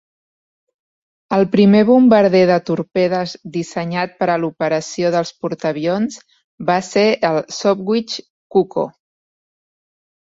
[1.35, 6.19] El primer bombarder de torpedes dissenyat per a l'operació dels portaavions
[6.71, 8.19] va ser el Sopwith
[8.57, 8.91] Cuckoo.